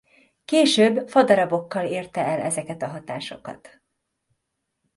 Később 0.45 1.07
fadarabokkal 1.09 1.85
érte 1.85 2.21
el 2.25 2.39
ezeket 2.39 2.81
a 2.81 2.87
hatásokat. 2.87 3.81